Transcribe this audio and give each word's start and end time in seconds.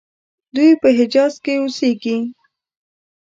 دوی 0.55 0.71
په 0.81 0.87
حجاز 0.97 1.33
کې 1.43 1.53
اوسیږي. 1.59 2.17